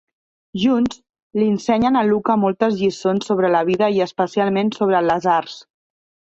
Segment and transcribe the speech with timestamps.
[0.61, 0.95] Junts,
[1.39, 5.63] li ensenyen a Luca moltes lliçons sobre la vida i especialment sobre les arts.